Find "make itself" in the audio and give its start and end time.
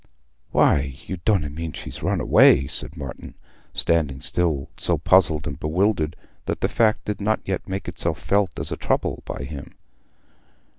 7.69-8.19